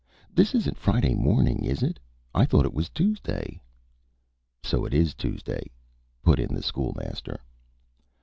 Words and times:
"This 0.33 0.55
isn't 0.55 0.79
Friday 0.79 1.13
morning, 1.13 1.63
is 1.63 1.83
it? 1.83 1.99
I 2.33 2.45
thought 2.47 2.65
it 2.65 2.73
was 2.73 2.89
Tuesday." 2.89 3.61
"So 4.63 4.83
it 4.83 4.95
is 4.95 5.13
Tuesday," 5.13 5.69
put 6.23 6.39
in 6.39 6.55
the 6.55 6.63
School 6.63 6.95
Master. 6.97 7.39